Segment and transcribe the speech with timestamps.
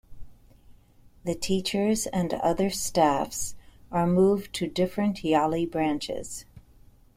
[1.25, 3.53] The teachers and other staffs
[3.91, 6.45] are moved to different Yali branches.